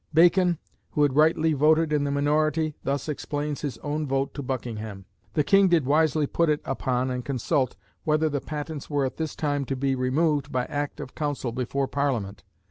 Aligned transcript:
Bacon, 0.15 0.57
who 0.93 1.03
had 1.03 1.15
rightly 1.15 1.53
voted 1.53 1.93
in 1.93 2.05
the 2.05 2.09
minority, 2.09 2.73
thus 2.83 3.07
explains 3.07 3.61
his 3.61 3.77
own 3.83 4.07
vote 4.07 4.33
to 4.33 4.41
Buckingham: 4.41 5.05
"The 5.35 5.43
King 5.43 5.67
did 5.67 5.85
wisely 5.85 6.25
put 6.25 6.49
it 6.49 6.59
upon 6.65 7.11
and 7.11 7.23
consult, 7.23 7.75
whether 8.03 8.27
the 8.27 8.41
patents 8.41 8.89
were 8.89 9.05
at 9.05 9.17
this 9.17 9.35
time 9.35 9.63
to 9.65 9.75
be 9.75 9.93
removed 9.93 10.51
by 10.51 10.65
Act 10.65 10.99
of 10.99 11.13
Council 11.13 11.51
before 11.51 11.87
Parliament. 11.87 12.43